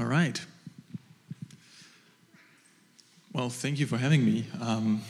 [0.00, 0.40] All right.
[3.32, 4.44] Well, thank you for having me.
[4.60, 5.02] Um,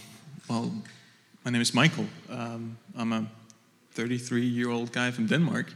[0.48, 0.72] well,
[1.44, 2.06] my name is Michael.
[2.30, 3.26] Um, I'm a
[3.92, 5.74] 33 year old guy from Denmark.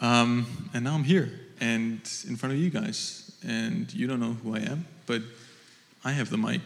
[0.00, 3.30] Um, and now I'm here and in front of you guys.
[3.46, 5.22] And you don't know who I am, but
[6.04, 6.62] I have the mic.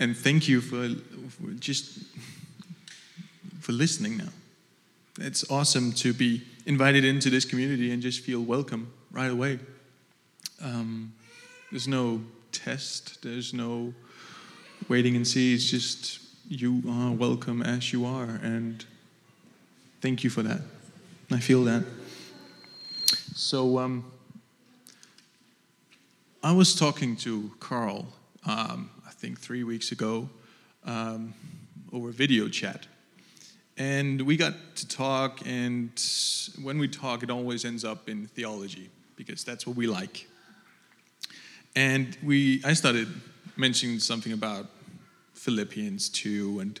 [0.00, 0.88] and thank you for,
[1.30, 2.00] for just
[3.60, 4.32] for listening now.
[5.20, 9.58] It's awesome to be invited into this community and just feel welcome right away.
[10.62, 11.12] Um,
[11.70, 12.20] there's no
[12.52, 13.94] test, there's no
[14.88, 15.54] waiting and see.
[15.54, 18.40] It's just you are welcome as you are.
[18.42, 18.84] And
[20.00, 20.60] thank you for that.
[21.30, 21.84] I feel that.
[23.34, 24.10] So, um,
[26.42, 28.06] I was talking to Carl,
[28.46, 30.28] um, I think three weeks ago,
[30.84, 31.34] um,
[31.92, 32.86] over video chat.
[33.76, 35.90] And we got to talk, and
[36.62, 38.90] when we talk, it always ends up in theology
[39.20, 40.26] because that's what we like.
[41.76, 43.06] And we, I started
[43.54, 44.66] mentioning something about
[45.34, 46.80] Philippians 2, and,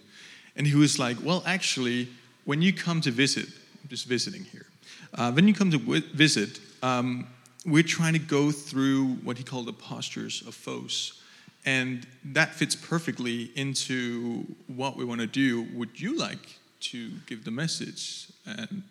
[0.56, 2.08] and he was like, Well, actually,
[2.46, 3.46] when you come to visit,
[3.82, 4.66] I'm just visiting here,
[5.14, 7.26] uh, when you come to w- visit, um,
[7.66, 11.22] we're trying to go through what he called the postures of foes.
[11.66, 15.66] And that fits perfectly into what we want to do.
[15.74, 18.28] Would you like to give the message?
[18.46, 18.82] And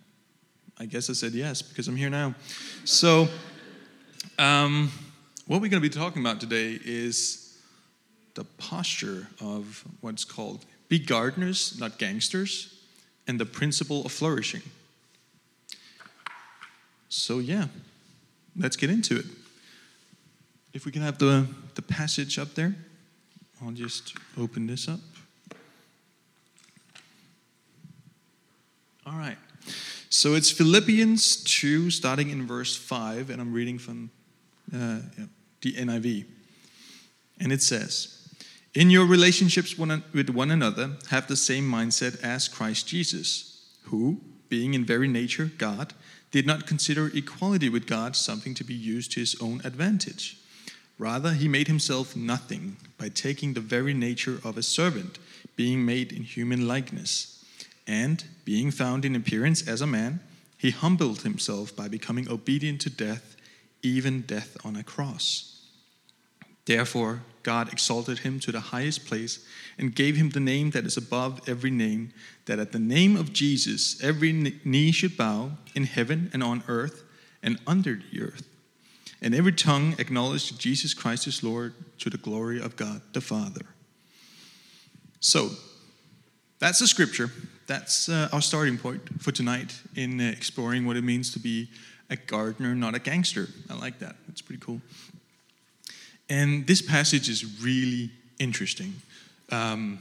[0.80, 2.34] I guess I said yes because I'm here now.
[2.86, 3.28] So,
[4.38, 4.92] um,
[5.46, 7.58] what we're going to be talking about today is
[8.36, 12.82] the posture of what's called be gardeners, not gangsters,
[13.28, 14.62] and the principle of flourishing.
[17.10, 17.68] So, yeah,
[18.58, 19.26] let's get into it.
[20.74, 22.76] If we can have the, the passage up there,
[23.62, 25.00] I'll just open this up.
[29.06, 29.38] All right.
[30.12, 34.10] So it's Philippians 2, starting in verse 5, and I'm reading from
[34.74, 35.02] uh,
[35.62, 36.26] the NIV.
[37.40, 38.28] And it says,
[38.74, 44.20] In your relationships with one another, have the same mindset as Christ Jesus, who,
[44.50, 45.94] being in very nature God,
[46.32, 50.40] did not consider equality with God something to be used to his own advantage.
[50.98, 55.20] Rather, he made himself nothing by taking the very nature of a servant,
[55.56, 57.39] being made in human likeness.
[57.90, 60.20] And, being found in appearance as a man,
[60.56, 63.36] he humbled himself by becoming obedient to death,
[63.82, 65.66] even death on a cross.
[66.66, 69.44] Therefore, God exalted him to the highest place
[69.80, 72.14] and gave him the name that is above every name,
[72.46, 74.34] that at the name of Jesus every
[74.64, 77.04] knee should bow in heaven and on earth
[77.42, 78.48] and under the earth,
[79.20, 83.66] and every tongue acknowledge Jesus Christ is Lord to the glory of God the Father.
[85.20, 85.50] So,
[86.60, 87.32] that's the scripture.
[87.68, 91.70] That's uh, our starting point for tonight in uh, exploring what it means to be
[92.10, 93.48] a gardener, not a gangster.
[93.70, 94.16] I like that.
[94.28, 94.82] That's pretty cool.
[96.30, 98.94] And this passage is really interesting.
[99.52, 100.00] Um,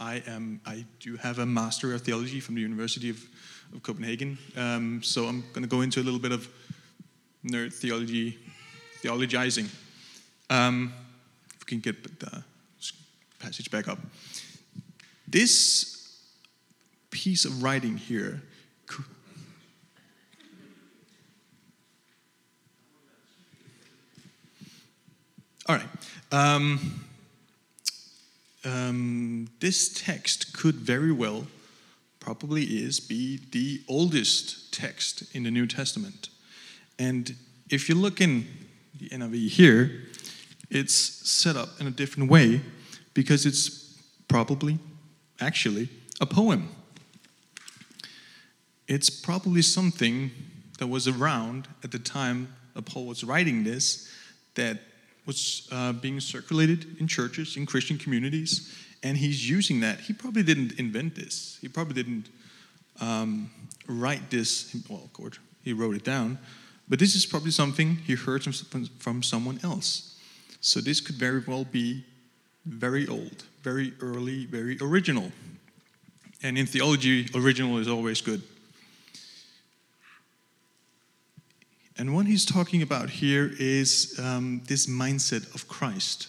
[0.00, 3.24] I am I do have a master of theology from the University of,
[3.72, 6.48] of Copenhagen, um, so I'm going to go into a little bit of
[7.46, 8.38] nerd theology,
[9.02, 9.68] theologizing.
[10.50, 10.92] Um,
[11.54, 12.42] if we can get the
[13.38, 13.98] passage back up.
[15.28, 15.93] This
[17.14, 18.42] piece of writing here
[25.66, 25.88] All right.
[26.30, 27.04] Um,
[28.64, 31.46] um, this text could very well,
[32.20, 36.28] probably is, be the oldest text in the New Testament.
[36.98, 37.34] And
[37.70, 38.46] if you look in
[38.98, 40.02] the NIV here,
[40.70, 42.60] it's set up in a different way
[43.14, 44.78] because it's probably,
[45.40, 45.88] actually,
[46.20, 46.68] a poem.
[48.86, 50.30] It's probably something
[50.78, 54.10] that was around at the time that Paul was writing this
[54.54, 54.78] that
[55.26, 60.00] was uh, being circulated in churches, in Christian communities, and he's using that.
[60.00, 61.58] He probably didn't invent this.
[61.60, 62.28] He probably didn't
[63.00, 63.50] um,
[63.88, 64.74] write this.
[64.88, 66.38] Well, of course, he wrote it down,
[66.88, 68.52] but this is probably something he heard from,
[68.98, 70.18] from someone else.
[70.60, 72.04] So this could very well be
[72.66, 75.30] very old, very early, very original.
[76.42, 78.42] And in theology, original is always good.
[82.04, 86.28] And what he's talking about here is um, this mindset of Christ.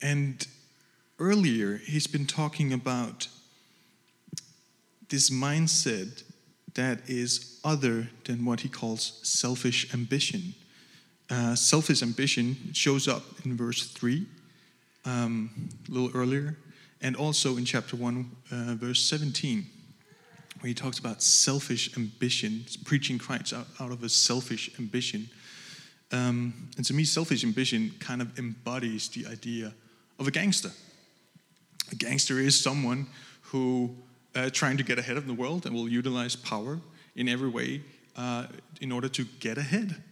[0.00, 0.46] And
[1.18, 3.28] earlier, he's been talking about
[5.10, 6.22] this mindset
[6.72, 10.54] that is other than what he calls selfish ambition.
[11.28, 14.26] Uh, selfish ambition shows up in verse 3,
[15.04, 16.56] um, a little earlier,
[17.02, 19.66] and also in chapter 1, uh, verse 17.
[20.64, 25.28] Where he talks about selfish ambition, preaching Christ out, out of a selfish ambition.
[26.10, 29.74] Um, and to me, selfish ambition kind of embodies the idea
[30.18, 30.70] of a gangster.
[31.92, 33.08] A gangster is someone
[33.42, 33.94] who
[34.34, 36.80] uh, trying to get ahead of the world and will utilize power
[37.14, 37.82] in every way
[38.16, 38.46] uh,
[38.80, 40.02] in order to get ahead.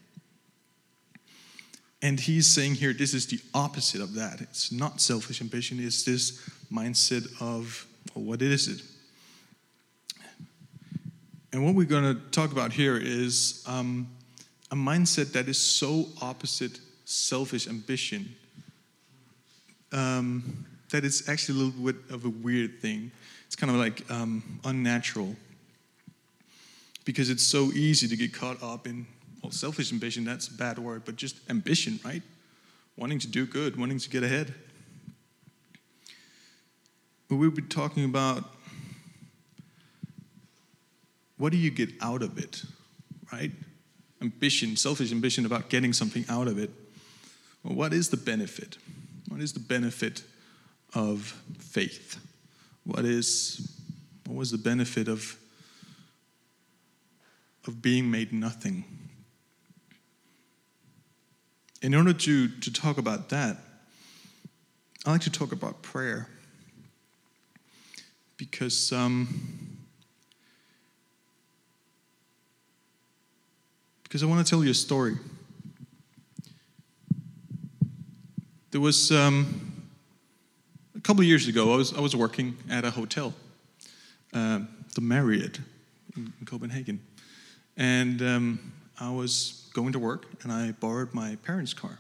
[2.03, 4.43] And he's saying here, this is the opposite of that.
[4.43, 8.83] It's not selfish ambition, it's this mindset of, well, what is it?
[11.53, 14.09] And what we're going to talk about here is um,
[14.71, 18.35] a mindset that is so opposite selfish ambition
[19.93, 23.11] um, that it's actually a little bit of a weird thing.
[23.47, 25.37] It's kind of like um, unnatural
[27.05, 29.07] because it's so easy to get caught up in
[29.43, 30.25] well, selfish ambition.
[30.25, 32.23] That's a bad word, but just ambition, right?
[32.97, 34.55] Wanting to do good, wanting to get ahead.
[37.29, 38.45] But we'll be talking about
[41.39, 42.63] what do you get out of it,
[43.33, 43.51] right?
[44.21, 46.71] Ambition, selfish ambition about getting something out of it.
[47.63, 48.79] Well, what is the benefit?
[49.29, 50.23] What is the benefit
[50.95, 52.19] of faith?
[52.85, 53.69] What is
[54.27, 55.37] what was the benefit of
[57.67, 58.85] of being made nothing?
[61.83, 63.57] In order to, to talk about that,
[65.05, 66.29] I like to talk about prayer
[68.37, 69.72] because um,
[74.13, 75.15] because I want to tell you a story.
[78.71, 79.89] There was um,
[80.95, 83.33] a couple of years ago, I was, I was working at a hotel,
[84.35, 84.59] uh,
[84.95, 85.61] the Marriott
[86.15, 87.01] in, in Copenhagen.
[87.79, 91.99] And um, I was going to work, and I borrowed my parents' car.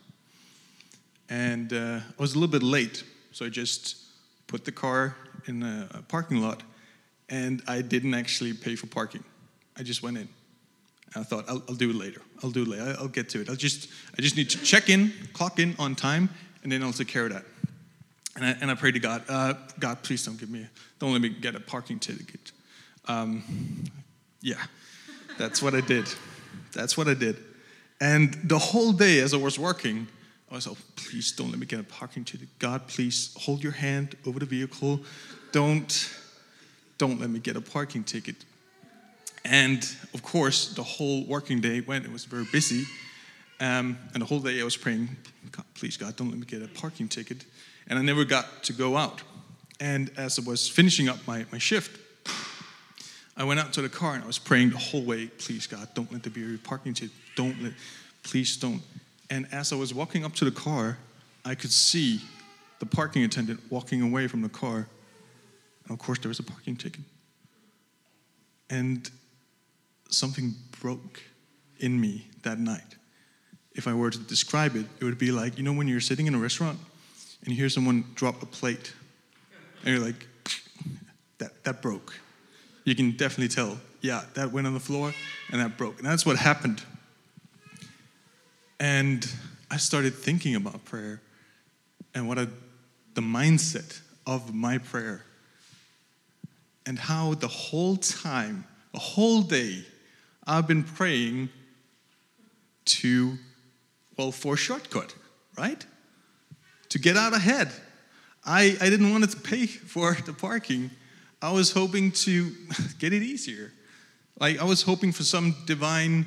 [1.30, 3.96] And uh, I was a little bit late, so I just
[4.48, 5.16] put the car
[5.46, 6.62] in a, a parking lot,
[7.30, 9.24] and I didn't actually pay for parking.
[9.78, 10.28] I just went in.
[11.14, 12.22] I thought I'll, I'll, do it later.
[12.42, 12.96] I'll do it later.
[12.98, 13.50] I'll get to it.
[13.50, 13.88] I'll just
[14.18, 16.30] I just need to check in, clock in on time,
[16.62, 17.44] and then I'll take care of that.
[18.36, 20.66] And I, and I prayed to God, uh, God, please don't give me,
[20.98, 22.52] don't let me get a parking ticket.
[23.06, 23.44] Um,
[24.40, 24.62] yeah,
[25.38, 26.06] that's what I did.
[26.72, 27.36] That's what I did.
[28.00, 30.08] And the whole day as I was working,
[30.50, 32.48] I was like, oh, please don't let me get a parking ticket.
[32.58, 35.00] God, please hold your hand over the vehicle.
[35.50, 36.10] Don't,
[36.98, 38.36] don't let me get a parking ticket.
[39.44, 39.84] And
[40.14, 42.84] of course, the whole working day went, it was very busy.
[43.60, 45.08] Um, and the whole day I was praying,
[45.50, 47.44] God, please, God, don't let me get a parking ticket
[47.88, 49.22] and I never got to go out.
[49.80, 51.98] And as I was finishing up my, my shift,
[53.36, 55.88] I went out to the car and I was praying the whole way, please God,
[55.94, 57.14] don't let there be a parking ticket.
[57.34, 57.72] Don't let,
[58.22, 58.82] please don't.
[59.30, 60.98] And as I was walking up to the car,
[61.44, 62.20] I could see
[62.78, 64.88] the parking attendant walking away from the car.
[65.84, 67.02] And of course, there was a parking ticket.
[68.70, 69.10] And
[70.12, 71.22] something broke
[71.78, 72.96] in me that night.
[73.74, 76.26] If I were to describe it, it would be like, you know, when you're sitting
[76.26, 76.78] in a restaurant
[77.40, 78.92] and you hear someone drop a plate,
[79.84, 80.26] and you're like,
[81.38, 82.18] that, that broke.
[82.84, 85.12] You can definitely tell, yeah, that went on the floor
[85.50, 85.98] and that broke.
[85.98, 86.82] And that's what happened.
[88.78, 89.26] And
[89.70, 91.20] I started thinking about prayer
[92.14, 92.48] and what a,
[93.14, 95.24] the mindset of my prayer
[96.86, 98.64] and how the whole time,
[98.94, 99.84] a whole day,
[100.46, 101.50] I've been praying
[102.84, 103.38] to,
[104.16, 105.14] well, for a shortcut,
[105.56, 105.84] right?
[106.92, 107.72] to get out ahead.
[108.44, 110.90] I, I didn't want to pay for the parking.
[111.40, 112.52] I was hoping to
[112.98, 113.72] get it easier.
[114.38, 116.26] Like, I was hoping for some divine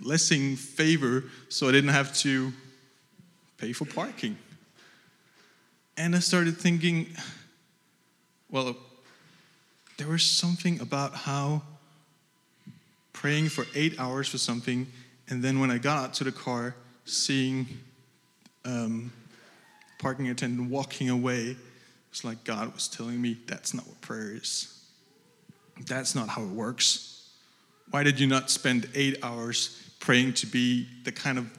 [0.00, 2.52] blessing, favor, so I didn't have to
[3.58, 4.38] pay for parking.
[5.98, 7.08] And I started thinking,
[8.50, 8.76] well,
[9.98, 11.62] there was something about how
[13.18, 14.86] praying for eight hours for something,
[15.28, 17.66] and then when I got out to the car, seeing
[18.64, 19.10] um,
[19.98, 21.56] parking attendant walking away.
[22.10, 24.84] It's like God was telling me that's not what prayer is.
[25.86, 27.28] That's not how it works.
[27.90, 31.50] Why did you not spend eight hours praying to be the kind of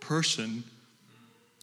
[0.00, 0.64] person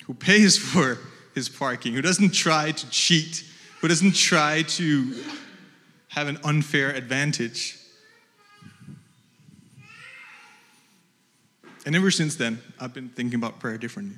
[0.06, 1.00] who pays for
[1.34, 3.44] his parking, who doesn't try to cheat,
[3.82, 5.16] who doesn't try to
[6.10, 7.79] have an unfair advantage?
[11.86, 14.18] And ever since then, I've been thinking about prayer differently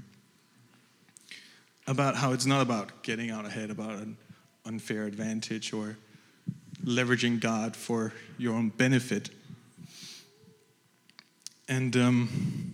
[1.87, 4.17] about how it's not about getting out ahead, about an
[4.65, 5.97] unfair advantage or
[6.85, 9.29] leveraging God for your own benefit.
[11.67, 12.73] And um,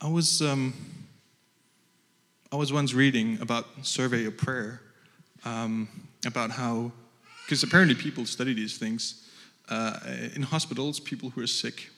[0.00, 0.74] I was um,
[2.50, 4.80] I was once reading about survey of prayer
[5.44, 5.88] um,
[6.26, 6.92] about how
[7.44, 9.28] because apparently people study these things
[9.68, 9.98] uh,
[10.34, 11.90] in hospitals, people who are sick.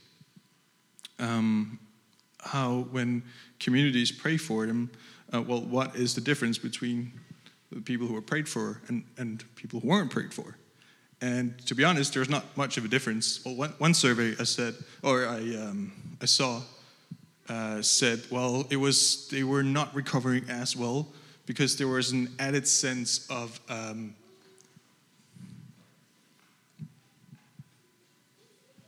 [1.25, 1.79] Um,
[2.41, 3.23] how when
[3.59, 4.91] communities pray for them,
[5.33, 7.13] uh, well, what is the difference between
[7.73, 10.57] the people who were prayed for and, and people who weren't prayed for?
[11.23, 13.43] And to be honest, there's not much of a difference.
[13.45, 16.61] Well, one, one survey I said, or I, um, I saw,
[17.49, 21.09] uh, said, well, it was they were not recovering as well
[21.47, 24.15] because there was an added sense of um,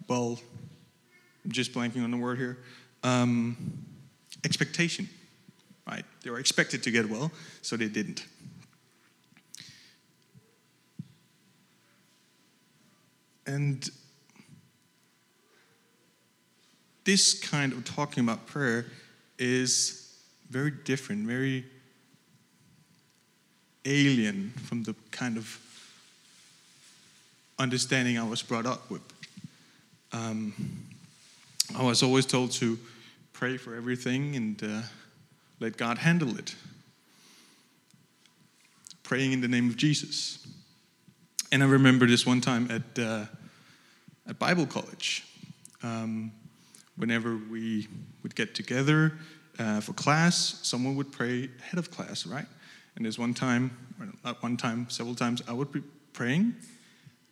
[0.09, 0.39] well,
[1.49, 2.59] Just blanking on the word here.
[3.03, 3.57] Um,
[4.45, 5.09] expectation,
[5.87, 6.05] right?
[6.23, 7.31] They were expected to get well,
[7.63, 8.25] so they didn't.
[13.47, 13.89] And
[17.05, 18.87] this kind of talking about prayer
[19.39, 20.19] is
[20.51, 21.65] very different, very
[23.85, 25.61] alien from the kind of
[27.59, 29.03] understanding I was brought up with.
[30.13, 30.53] Um,
[31.75, 32.79] I was always told to
[33.33, 34.83] pray for everything and uh,
[35.61, 36.55] let God handle it.
[39.03, 40.47] Praying in the name of Jesus.
[41.53, 43.25] And I remember this one time at, uh,
[44.29, 45.25] at Bible college.
[45.83, 46.33] Um,
[46.97, 47.89] whenever we
[48.23, 49.13] would get together
[49.59, 52.47] uh, for class, someone would pray ahead of class, right?
[52.95, 53.77] And there's one time,
[54.25, 55.83] not one time, several times, I would be
[56.13, 56.55] praying.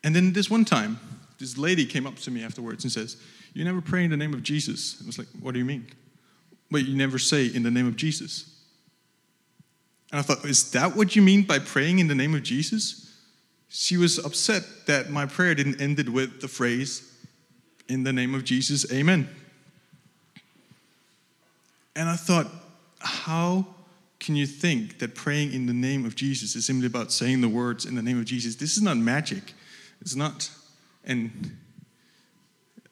[0.03, 0.99] And then this one time,
[1.45, 3.19] this lady came up to me afterwards and says,
[3.53, 4.99] You never pray in the name of Jesus.
[5.03, 5.87] I was like, What do you mean?
[6.71, 8.51] Wait, you never say in the name of Jesus.
[10.11, 13.15] And I thought, Is that what you mean by praying in the name of Jesus?
[13.69, 17.13] She was upset that my prayer didn't end it with the phrase,
[17.89, 19.29] In the name of Jesus, amen.
[21.95, 22.51] And I thought,
[23.01, 23.67] How
[24.19, 27.49] can you think that praying in the name of Jesus is simply about saying the
[27.51, 28.57] words in the name of Jesus?
[28.57, 29.53] This is not magic.
[30.01, 30.51] It's not
[31.05, 31.59] an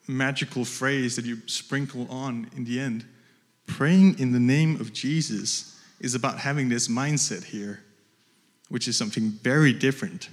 [0.08, 3.04] magical phrase that you sprinkle on in the end.
[3.66, 7.80] Praying in the name of Jesus is about having this mindset here,
[8.68, 10.28] which is something very different.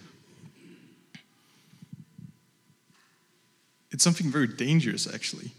[3.91, 5.51] It's something very dangerous, actually,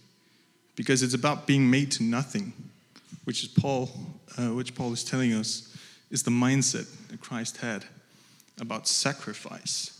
[0.76, 2.52] because it's about being made to nothing,
[3.24, 3.90] which is Paul,
[4.38, 5.76] uh, which Paul is telling us
[6.10, 7.84] is the mindset that Christ had
[8.60, 9.99] about sacrifice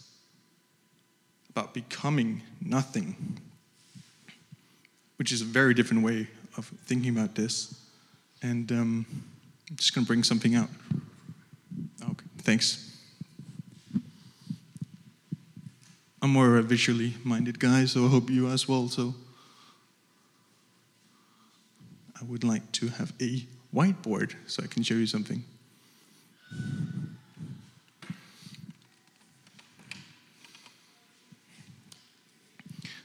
[1.50, 3.38] about becoming nothing,
[5.16, 7.74] which is a very different way of thinking about this.
[8.42, 9.06] And um,
[9.68, 10.68] I'm just going to bring something out.
[12.02, 12.86] Okay, thanks.
[16.22, 18.88] I'm more a visually minded guy, so I hope you as well.
[18.88, 19.14] So
[22.20, 25.44] I would like to have a whiteboard so I can show you something.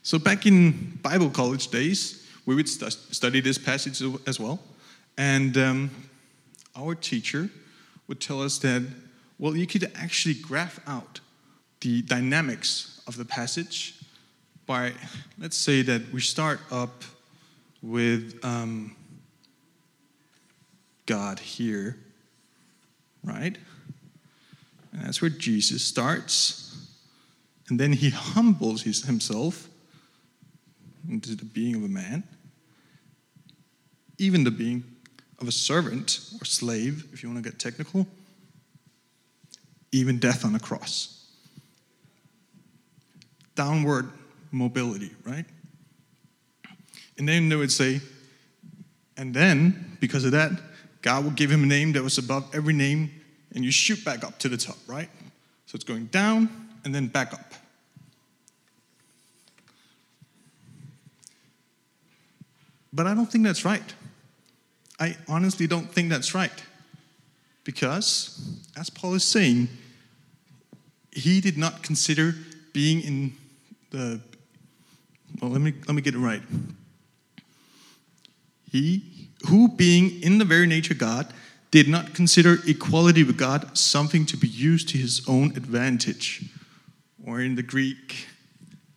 [0.06, 4.60] So back in Bible college days, we would st- study this passage as well.
[5.18, 5.90] And um,
[6.76, 7.50] our teacher
[8.08, 8.84] would tell us that,
[9.40, 11.22] well, you could actually graph out
[11.82, 14.00] the dynamics of the passage
[14.68, 14.94] by,
[15.40, 17.04] let's say that we start up
[17.82, 18.96] with um,
[21.08, 21.98] God here,
[23.24, 23.58] right?
[24.94, 26.78] And that's where Jesus starts.
[27.70, 29.68] And then he humbles himself
[31.10, 32.24] into the being of a man,
[34.18, 34.84] even the being
[35.40, 38.08] of a servant or slave, if you want to get technical,
[39.92, 41.28] even death on a cross.
[43.56, 44.10] Downward
[44.52, 45.46] mobility, right?
[47.18, 48.02] And then they would say,
[49.18, 50.52] and then, because of that,
[51.02, 53.12] God will give him a name that was above every name,
[53.54, 55.10] and you shoot back up to the top, right?
[55.66, 56.50] So it's going down
[56.84, 57.54] and then back up.
[62.96, 63.94] But I don't think that's right.
[65.00, 66.64] I honestly don't think that's right.
[67.66, 69.68] Because, as Paul is saying,
[71.12, 72.36] he did not consider
[72.72, 73.34] being in
[73.92, 74.22] the
[75.42, 76.42] well let me let me get it right
[78.70, 81.34] he who being in the very nature god
[81.72, 86.44] did not consider equality with god something to be used to his own advantage
[87.26, 88.28] or in the greek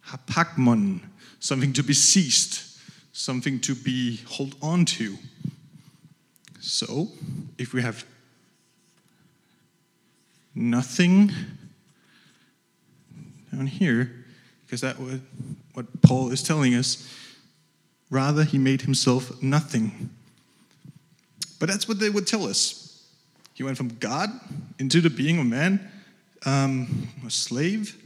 [0.06, 1.00] harpagmon
[1.38, 2.67] something to be seized
[3.18, 5.16] something to be hold on to.
[6.60, 7.08] So,
[7.58, 8.04] if we have
[10.54, 11.32] nothing
[13.52, 14.24] down here,
[14.64, 15.18] because that was
[15.74, 17.12] what Paul is telling us,
[18.08, 20.10] rather he made himself nothing.
[21.58, 23.04] But that's what they would tell us.
[23.54, 24.30] He went from God
[24.78, 25.90] into the being of man,
[26.46, 28.00] um, a slave,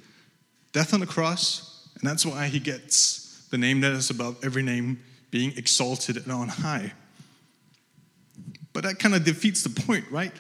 [0.73, 3.22] death on the cross, and that's why he gets
[3.53, 4.99] the name that is above every name,
[5.31, 6.91] being exalted and on high.
[8.73, 10.33] But that kind of defeats the point, right?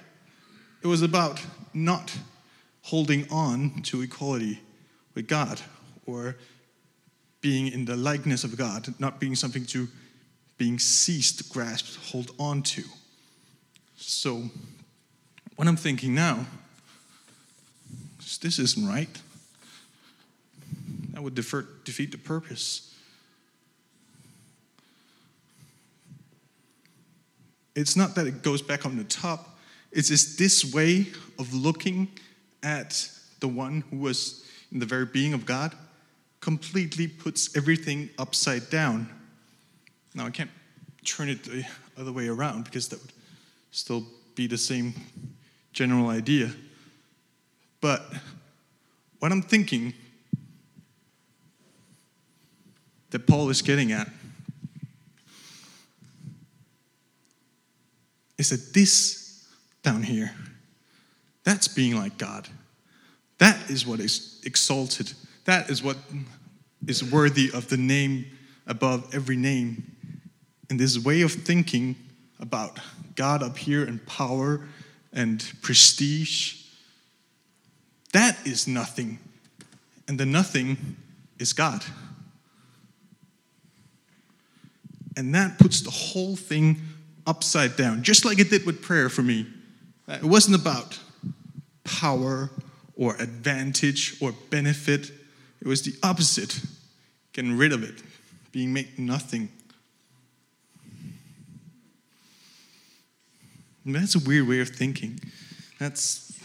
[0.82, 1.38] It was about
[1.74, 2.16] not
[2.80, 4.60] holding on to equality
[5.14, 5.60] with God
[6.06, 6.36] or
[7.42, 9.88] being in the likeness of God, not being something to
[10.56, 12.82] being seized, grasped, hold on to.
[13.96, 14.44] So,
[15.56, 16.46] what I'm thinking now
[18.20, 19.20] is this isn't right.
[21.10, 22.88] That would defer, defeat the purpose.
[27.74, 29.58] It's not that it goes back on the top,
[29.90, 31.06] it's just this way
[31.38, 32.08] of looking
[32.62, 33.08] at
[33.40, 35.74] the one who was in the very being of God
[36.40, 39.08] completely puts everything upside down.
[40.14, 40.50] Now, I can't
[41.04, 41.64] turn it the
[41.98, 43.12] other way around because that would
[43.70, 44.94] still be the same
[45.72, 46.50] general idea.
[47.80, 48.02] But
[49.18, 49.94] what I'm thinking
[53.10, 54.08] that Paul is getting at
[58.42, 59.46] is that this
[59.82, 60.32] down here,
[61.44, 62.48] that's being like God.
[63.38, 65.12] That is what is exalted
[65.44, 65.96] that is what
[66.86, 68.26] is worthy of the name
[68.66, 69.96] above every name.
[70.70, 71.96] And this way of thinking
[72.38, 72.78] about
[73.14, 74.66] God up here and power
[75.12, 76.64] and prestige,
[78.12, 79.18] that is nothing.
[80.08, 80.96] And the nothing
[81.38, 81.84] is God.
[85.16, 86.80] And that puts the whole thing
[87.26, 89.46] upside down, just like it did with prayer for me.
[90.08, 90.98] It wasn't about
[91.84, 92.50] power
[92.96, 95.10] or advantage or benefit.
[95.60, 96.60] It was the opposite
[97.32, 98.02] getting rid of it,
[98.52, 99.48] being made nothing.
[103.84, 105.18] And that's a weird way of thinking.
[105.78, 106.38] That's.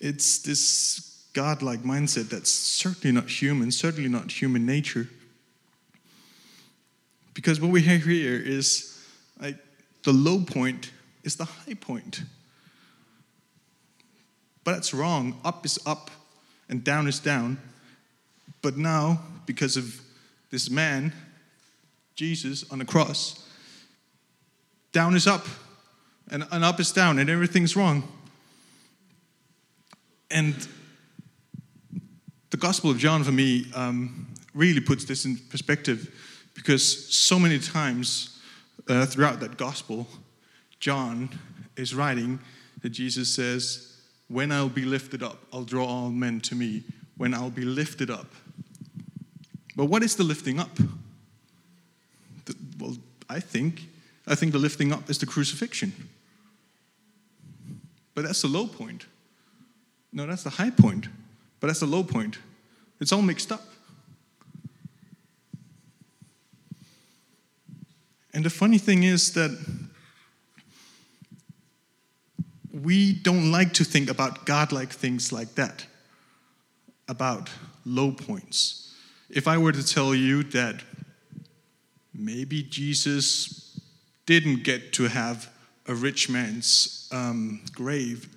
[0.00, 5.08] It's this godlike mindset that's certainly not human, certainly not human nature.
[7.44, 8.98] Because what we have here is
[9.38, 9.58] like
[10.02, 10.92] the low point
[11.24, 12.22] is the high point.
[14.64, 15.38] But that's wrong.
[15.44, 16.10] Up is up
[16.70, 17.58] and down is down.
[18.62, 20.00] But now, because of
[20.50, 21.12] this man,
[22.14, 23.46] Jesus on the cross,
[24.92, 25.46] down is up
[26.30, 28.08] and, and up is down and everything's wrong.
[30.30, 30.66] And
[32.48, 36.10] the Gospel of John, for me, um, really puts this in perspective
[36.54, 38.40] because so many times
[38.88, 40.06] uh, throughout that Gospel,
[40.80, 41.30] John
[41.76, 42.38] is writing
[42.82, 43.96] that Jesus says,
[44.28, 46.82] when I'll be lifted up, I'll draw all men to me.
[47.16, 48.26] When I'll be lifted up.
[49.76, 50.74] But what is the lifting up?
[52.44, 52.96] The, well,
[53.28, 53.82] I think,
[54.26, 55.92] I think the lifting up is the crucifixion.
[58.14, 59.06] But that's the low point.
[60.12, 61.08] No, that's the high point.
[61.60, 62.38] But that's the low point.
[63.00, 63.64] It's all mixed up.
[68.34, 69.56] And the funny thing is that
[72.72, 75.86] we don't like to think about godlike things like that,
[77.06, 77.48] about
[77.86, 78.92] low points.
[79.30, 80.82] If I were to tell you that
[82.12, 83.80] maybe Jesus
[84.26, 85.48] didn't get to have
[85.86, 88.28] a rich man's um, grave,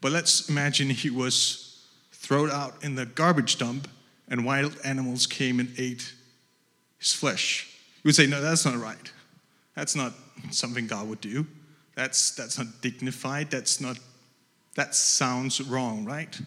[0.00, 3.86] but let's imagine he was thrown out in the garbage dump
[4.28, 6.14] and wild animals came and ate
[6.98, 7.68] his flesh.
[7.96, 9.12] You would say, no, that's not right.
[9.74, 10.12] That's not
[10.50, 11.46] something God would do.
[11.94, 13.50] That's, that's not dignified.
[13.50, 13.98] That's not,
[14.74, 16.38] that sounds wrong, right?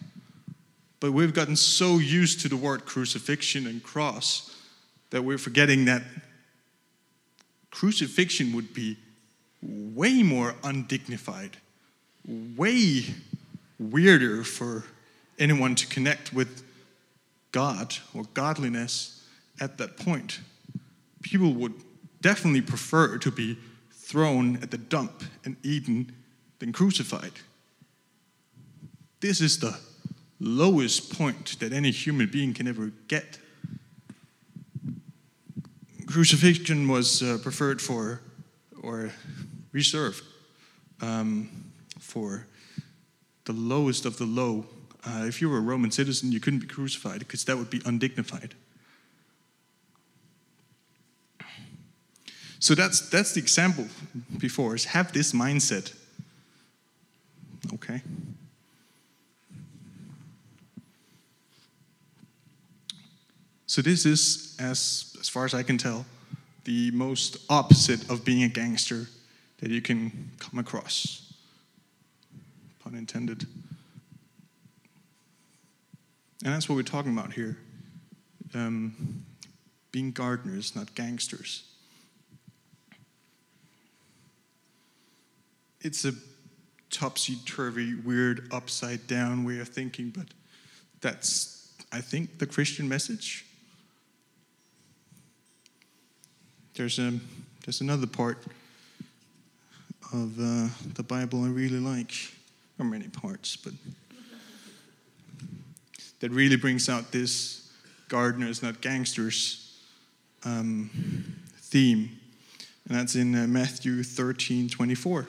[1.00, 4.56] But we've gotten so used to the word crucifixion and cross
[5.10, 6.02] that we're forgetting that
[7.70, 8.96] crucifixion would be
[9.62, 11.56] way more undignified,
[12.26, 13.04] way
[13.78, 14.84] weirder for
[15.38, 16.62] anyone to connect with
[17.52, 19.24] God or godliness
[19.60, 20.40] at that point.
[21.22, 21.74] People would
[22.20, 23.58] definitely prefer to be
[23.92, 26.12] thrown at the dump and eaten,
[26.58, 27.32] than crucified.
[29.20, 29.78] This is the
[30.40, 33.38] lowest point that any human being can ever get.
[36.06, 38.20] Crucifixion was uh, preferred for,
[38.82, 39.10] or
[39.72, 40.22] reserved
[41.00, 41.50] um,
[41.98, 42.46] for
[43.44, 44.66] the lowest of the low.
[45.04, 47.82] Uh, if you were a Roman citizen, you couldn't be crucified because that would be
[47.84, 48.54] undignified.
[52.58, 53.86] So that's, that's the example
[54.38, 55.92] before is have this mindset.
[57.74, 58.00] Okay.
[63.66, 66.06] So this is, as, as far as I can tell,
[66.64, 69.06] the most opposite of being a gangster
[69.58, 71.32] that you can come across.
[72.80, 73.46] Pun intended.
[76.44, 77.58] And that's what we're talking about here.
[78.54, 79.24] Um,
[79.92, 81.64] being gardeners, not gangsters.
[85.86, 86.12] It's a
[86.90, 90.26] topsy turvy, weird, upside down way of thinking, but
[91.00, 93.46] that's, I think, the Christian message.
[96.74, 97.20] There's, a,
[97.64, 98.38] there's another part
[100.12, 102.12] of uh, the Bible I really like,
[102.80, 103.72] or many parts, but
[106.18, 107.70] that really brings out this
[108.08, 109.80] gardeners, not gangsters
[110.44, 110.90] um,
[111.58, 112.18] theme.
[112.88, 115.28] And that's in uh, Matthew 13 24.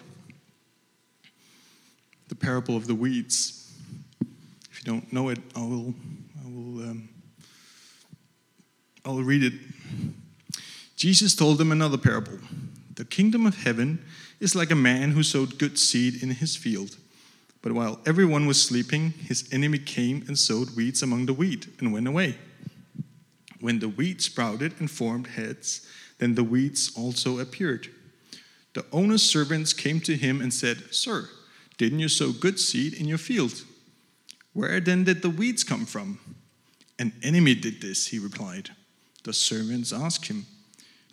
[2.28, 3.72] The parable of the weeds.
[4.72, 5.94] If you don't know it, I will,
[6.44, 7.10] I will, um,
[9.06, 9.54] I will read it.
[10.96, 12.40] Jesus told them another parable.
[12.96, 14.04] The kingdom of heaven
[14.40, 16.98] is like a man who sowed good seed in his field.
[17.62, 21.94] But while everyone was sleeping, his enemy came and sowed weeds among the wheat and
[21.94, 22.38] went away.
[23.60, 25.88] When the wheat sprouted and formed heads,
[26.20, 27.90] then the weeds also appeared.
[28.74, 31.30] The owner's servants came to him and said, Sir,
[31.78, 33.64] didn't you sow good seed in your field?
[34.54, 36.20] Where then did the weeds come from?
[36.98, 38.72] An enemy did this, he replied.
[39.24, 40.48] The servants asked him,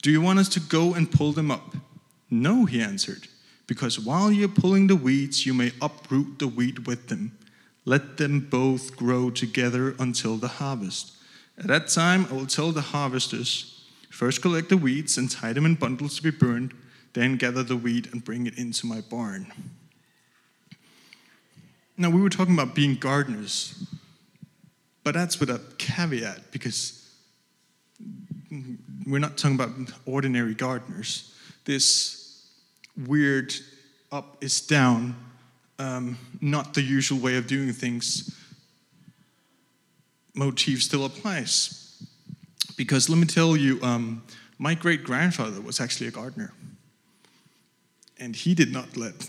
[0.03, 1.77] Do you want us to go and pull them up?
[2.31, 3.29] No, he answered,
[3.67, 7.37] because while you're pulling the weeds, you may uproot the wheat with them.
[7.85, 11.13] Let them both grow together until the harvest.
[11.59, 13.71] At that time, I will tell the harvesters
[14.11, 16.73] first collect the weeds and tie them in bundles to be burned,
[17.13, 19.53] then gather the wheat and bring it into my barn.
[21.97, 23.87] Now, we were talking about being gardeners,
[25.05, 27.01] but that's with a caveat because
[29.07, 29.71] we're not talking about
[30.07, 31.33] ordinary gardeners.
[31.65, 32.49] This
[33.07, 33.55] weird
[34.11, 35.17] up is down,
[35.79, 38.35] um, not the usual way of doing things
[40.35, 42.03] motif still applies.
[42.77, 44.23] Because let me tell you, um,
[44.59, 46.53] my great grandfather was actually a gardener.
[48.19, 49.29] And he did not let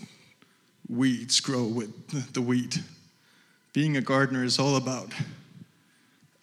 [0.88, 2.80] weeds grow with the wheat.
[3.72, 5.12] Being a gardener is all about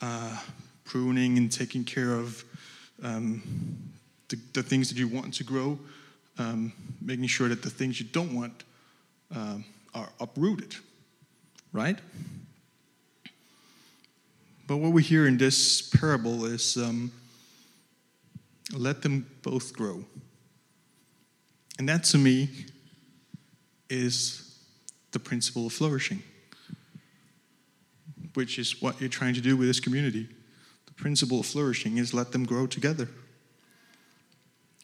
[0.02, 0.38] uh,
[0.84, 2.44] pruning and taking care of
[3.02, 3.42] um,
[4.30, 5.80] the, the, things that you want to grow,
[6.38, 8.64] um, making sure that the things you don't want
[9.36, 9.58] uh,
[9.94, 10.76] are uprooted,
[11.72, 11.98] right?
[14.68, 17.12] But what we hear in this parable is um,
[18.74, 20.04] let them both grow.
[21.80, 22.50] And that to me
[23.94, 24.58] is
[25.12, 26.24] the principle of flourishing,
[28.34, 30.28] which is what you're trying to do with this community.
[30.88, 33.08] The principle of flourishing is let them grow together.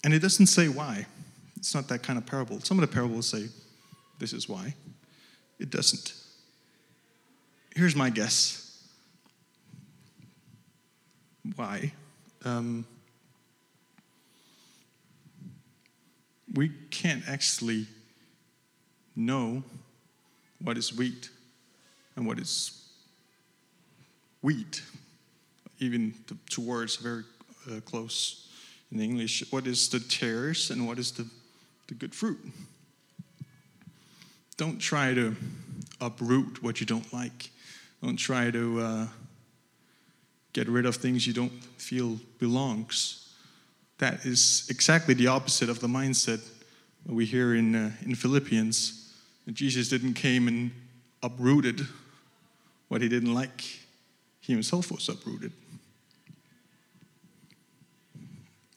[0.04, 1.08] And it doesn't say why.
[1.58, 2.60] It's not that kind of parable.
[2.62, 3.48] Some of the parables say,
[4.19, 4.76] this is why.
[5.60, 6.13] It doesn't.
[7.76, 8.88] Here's my guess
[11.56, 11.91] why.
[12.45, 12.86] Um,
[16.54, 17.88] we can't actually
[19.20, 19.64] know
[20.64, 21.30] what is wheat
[22.16, 22.90] and what is
[24.42, 24.82] wheat.
[25.80, 27.24] Even the two words very
[27.70, 28.48] uh, close
[28.92, 29.44] in English.
[29.52, 31.28] What is the tares and what is the,
[31.88, 32.40] the good fruit?
[34.58, 35.36] Don't try to
[36.02, 37.50] uproot what you don't like.
[38.04, 39.08] Don't try to uh,
[40.54, 43.34] get rid of things you don't feel belongs.
[44.00, 46.42] That is exactly the opposite of the mindset
[47.06, 48.99] we hear in, uh, in Philippians.
[49.54, 50.72] Jesus didn't came and
[51.24, 51.82] uprooted
[52.88, 53.64] what he didn't like.
[54.40, 55.52] He himself was uprooted.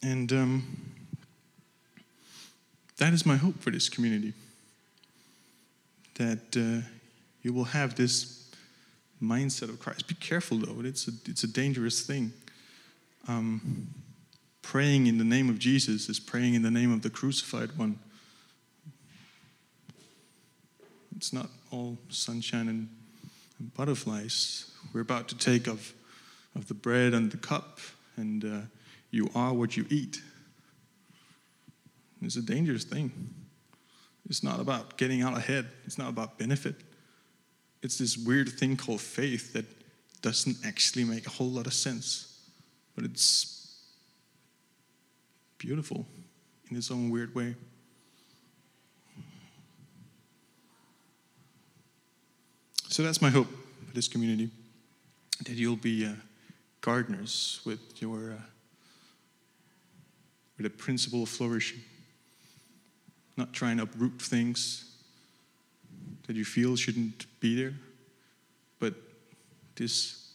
[0.03, 0.93] And um,
[2.97, 4.33] that is my hope for this community.
[6.15, 6.87] That uh,
[7.43, 8.51] you will have this
[9.23, 10.09] mindset of Christ.
[10.09, 12.33] Be careful though, it's a, it's a dangerous thing.
[13.29, 13.89] Um,
[14.63, 17.99] praying in the name of Jesus is praying in the name of the crucified one.
[21.23, 22.89] It's not all sunshine and,
[23.59, 24.71] and butterflies.
[24.93, 25.95] We're about to take of,
[26.57, 27.79] of the bread and the cup,
[28.17, 28.61] and uh,
[29.11, 30.21] you are what you eat.
[32.21, 33.13] It's a dangerous thing.
[34.29, 36.77] It's not about getting out ahead, it's not about benefit
[37.83, 39.65] it's this weird thing called faith that
[40.23, 42.41] doesn't actually make a whole lot of sense,
[42.95, 43.77] but it's
[45.59, 46.07] beautiful
[46.71, 47.57] in its own weird way.
[52.93, 54.51] So that's my hope for this community
[55.47, 56.11] that you'll be uh,
[56.83, 58.43] gardeners with your uh,
[60.59, 61.81] with a principle of flourishing,
[63.39, 64.95] not trying to uproot things
[66.27, 67.73] that you feel shouldn't be there,
[68.79, 68.93] but
[69.77, 70.35] this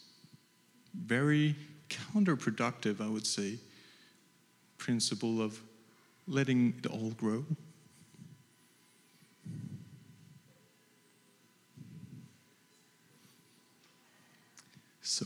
[0.95, 1.55] very
[1.91, 3.59] counterproductive, I would say,
[4.79, 5.61] principle of
[6.27, 7.45] letting it all grow.
[15.09, 15.25] So,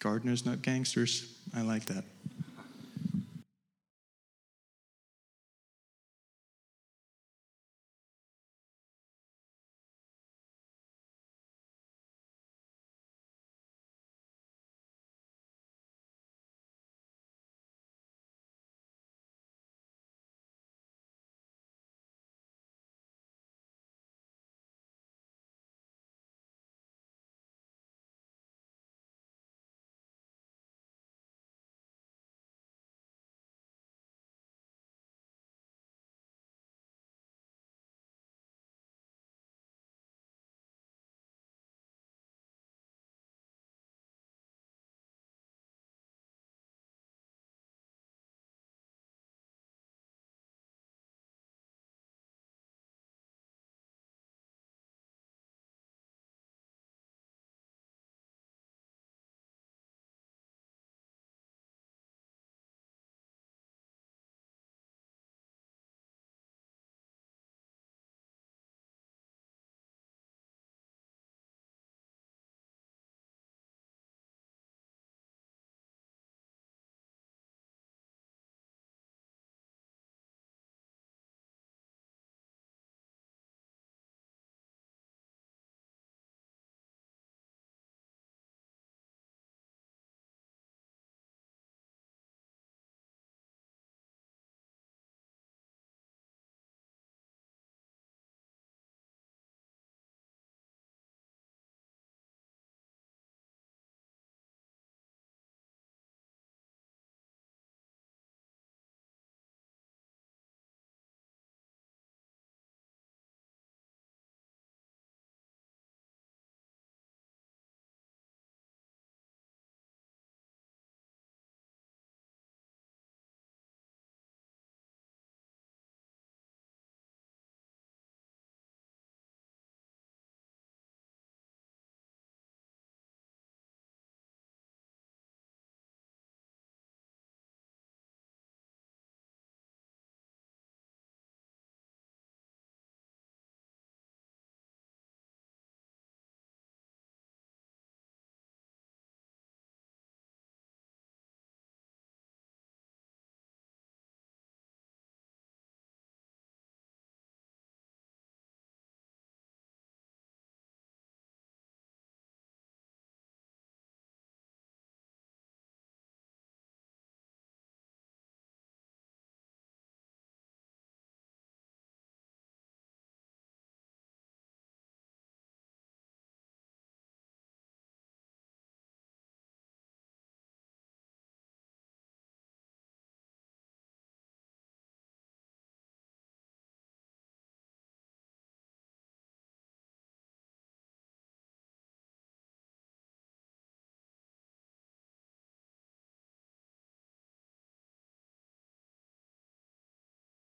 [0.00, 1.38] gardeners, not gangsters.
[1.54, 2.04] I like that.